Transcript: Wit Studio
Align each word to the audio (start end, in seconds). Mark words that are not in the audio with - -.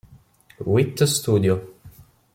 Wit 0.71 0.97
Studio 1.05 1.61